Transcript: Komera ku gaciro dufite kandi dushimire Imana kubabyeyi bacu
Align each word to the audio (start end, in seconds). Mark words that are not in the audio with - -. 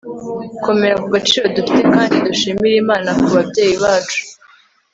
Komera 0.65 0.95
ku 1.01 1.07
gaciro 1.15 1.45
dufite 1.55 1.83
kandi 1.95 2.15
dushimire 2.27 2.75
Imana 2.83 3.09
kubabyeyi 3.21 3.75
bacu 3.83 4.21